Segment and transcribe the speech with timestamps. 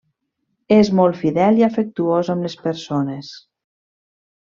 [0.77, 3.33] És molt fidel i afectuós amb les persones.